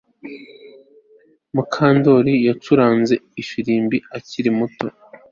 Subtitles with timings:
[1.55, 4.85] Mukandoli yacuranze ifirimbi akiri muto